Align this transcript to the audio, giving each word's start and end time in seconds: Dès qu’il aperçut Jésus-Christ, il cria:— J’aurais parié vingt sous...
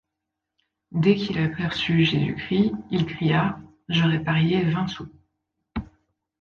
Dès 0.91 1.13
qu’il 1.15 1.37
aperçut 1.37 2.03
Jésus-Christ, 2.05 2.73
il 2.89 3.05
cria:— 3.05 3.59
J’aurais 3.87 4.23
parié 4.23 4.63
vingt 4.63 4.87
sous... 4.87 5.07